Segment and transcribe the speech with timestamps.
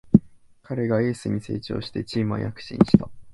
[0.63, 3.07] 彼がエースに成長してチームは躍進した